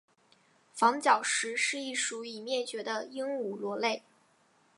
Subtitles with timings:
[0.73, 4.01] 房角石是一属已灭绝的鹦鹉螺类。